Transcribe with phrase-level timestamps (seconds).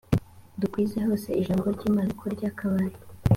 [0.59, 2.95] dukwize hose ijambo ry imana uko ryakabaye